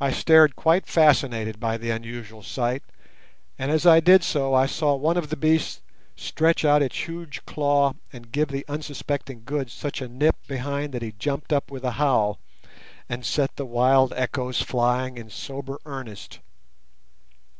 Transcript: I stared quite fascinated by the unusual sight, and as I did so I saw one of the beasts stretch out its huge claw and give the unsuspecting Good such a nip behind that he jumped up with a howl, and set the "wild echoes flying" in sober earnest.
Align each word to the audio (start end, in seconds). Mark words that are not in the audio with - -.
I 0.00 0.10
stared 0.10 0.56
quite 0.56 0.88
fascinated 0.88 1.60
by 1.60 1.76
the 1.76 1.90
unusual 1.90 2.42
sight, 2.42 2.82
and 3.56 3.70
as 3.70 3.86
I 3.86 4.00
did 4.00 4.24
so 4.24 4.52
I 4.52 4.66
saw 4.66 4.96
one 4.96 5.16
of 5.16 5.30
the 5.30 5.36
beasts 5.36 5.80
stretch 6.16 6.64
out 6.64 6.82
its 6.82 7.06
huge 7.06 7.46
claw 7.46 7.92
and 8.12 8.32
give 8.32 8.48
the 8.48 8.64
unsuspecting 8.66 9.44
Good 9.46 9.70
such 9.70 10.02
a 10.02 10.08
nip 10.08 10.34
behind 10.48 10.92
that 10.92 11.02
he 11.02 11.12
jumped 11.12 11.52
up 11.52 11.70
with 11.70 11.84
a 11.84 11.92
howl, 12.02 12.40
and 13.08 13.24
set 13.24 13.54
the 13.54 13.64
"wild 13.64 14.12
echoes 14.16 14.60
flying" 14.60 15.16
in 15.16 15.30
sober 15.30 15.78
earnest. 15.86 16.40